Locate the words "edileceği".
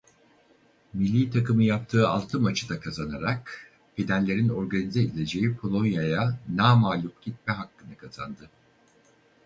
5.01-5.55